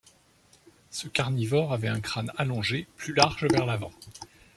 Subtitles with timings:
[0.89, 3.91] Ce carnivore avait un crâne allongé, plus large vers l'avant.